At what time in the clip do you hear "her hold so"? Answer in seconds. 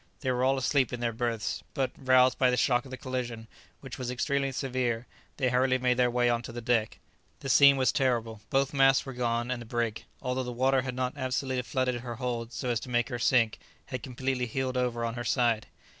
12.01-12.69